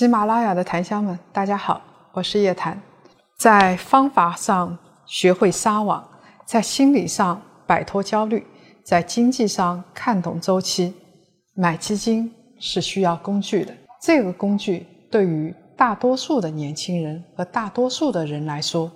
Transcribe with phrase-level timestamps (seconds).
[0.00, 1.78] 喜马拉雅的檀香们，大家好，
[2.12, 2.80] 我是叶檀。
[3.36, 6.02] 在方法上学会撒网，
[6.46, 8.42] 在心理上摆脱焦虑，
[8.82, 10.94] 在经济上看懂周期。
[11.54, 18.90] 买基金是需要工具的，这个工具对于大多数的年轻人和大多数的人来说，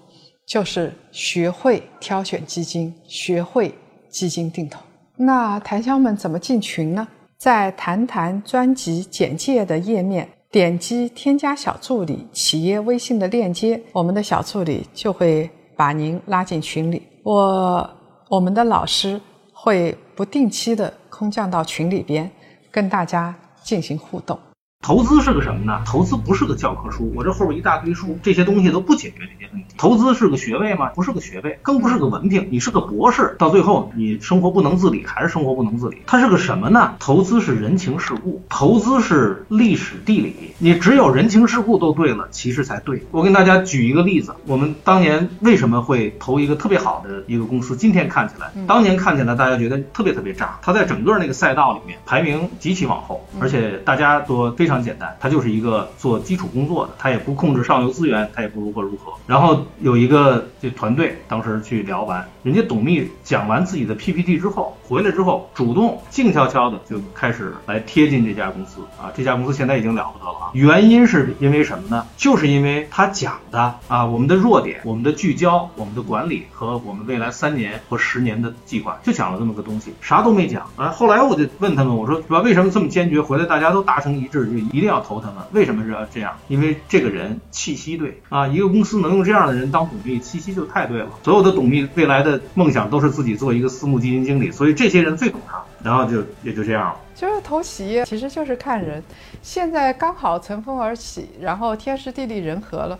[0.46, 3.74] 就是学会挑选基金，学会
[4.08, 4.80] 基金定投。
[5.18, 7.06] 那檀香们怎么进群呢？
[7.36, 10.26] 在谈谈专辑简介的页面。
[10.54, 17.02] 点击添加小助理企业微信的链接，我们的小助理就会把您拉进群里。
[17.24, 17.90] 我
[18.28, 19.20] 我们的老师
[19.52, 22.30] 会不定期的空降到群里边，
[22.70, 24.38] 跟大家进行互动。
[24.84, 25.80] 投资是个什么呢？
[25.86, 29.68] 投资不是个教科书，我这后边一大堆书，这些东西都不解决这些问题。
[29.78, 30.90] 投资是个学位吗？
[30.94, 32.48] 不是个学位，更不是个文凭。
[32.50, 36.02] 你是个博士，到最后你生活不能自理，还是生活不能自理。
[36.06, 36.96] 它是个什么呢？
[36.98, 40.52] 投资是人情世故，投资是历史地理。
[40.58, 43.02] 你只有人情世故都对了，其实才对。
[43.10, 47.74] 我跟大家举一个例子，我们当年为什么会投一个特别好的一个公司？
[47.74, 50.58] 今天看起来，当年看起来大家觉得特别特别渣。
[50.60, 54.73] 它在整个那个赛道里面排名极其往后，而且大家都非常。
[54.74, 59.12] 非常简单，他就是一个做基础工作的，他也不控制上游资源，他也不如何如何。
[59.26, 70.50] 然后有一个这团队当时去聊完，人家董秘讲完自己的 PPT 之后，回来之后主动静悄悄的就开始来贴近这家公司啊，这家公司现在已经了不得了啊。
[70.54, 72.04] 原因是因为什么呢？
[72.16, 80.88] 就是因为他讲的啊，我们的弱点、我们的聚焦、我们的管理和我们未来三年或十年的计划，就讲了这么个东西，啥都没讲啊。
[80.88, 82.40] 后来我就问他们，我说是吧？
[82.40, 83.20] 为什么这么坚决？
[83.20, 84.44] 回来大家都达成一致。
[84.44, 86.36] 就一定要投他们，为什么是要这样？
[86.48, 91.08] 因为这个人气息对啊，一个公司能用这样的人当董秘，气息就太对了。
[91.22, 95.62] 所有的董秘未来的梦想都是自己做一个私募基金经理，所以这些人最懂他。
[95.82, 96.96] 然后就也就这样了。
[97.14, 99.02] 就是投企业，其实就是看人。
[99.42, 102.98] 现在刚好乘风而起，然后天时地利人和了。